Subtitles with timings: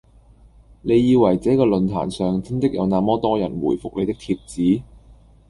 [0.81, 4.81] 你以為這個論壇上真的有那麼多人回覆你的帖子？